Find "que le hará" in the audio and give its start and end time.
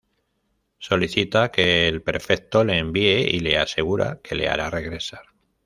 4.23-4.71